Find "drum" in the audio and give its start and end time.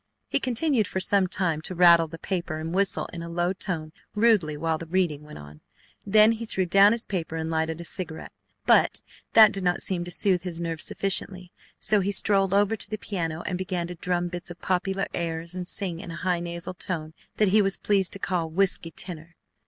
13.93-14.29